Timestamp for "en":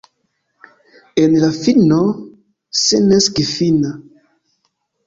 1.23-1.35